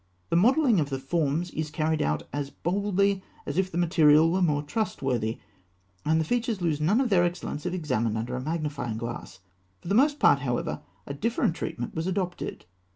[0.31, 4.41] The modelling of the forms is carried out as boldly as if the material were
[4.41, 5.37] more trustworthy,
[6.03, 9.41] and the features lose none of their excellence if examined under a magnifying glass.
[9.81, 12.65] For the most part, however, a different treatment was adopted.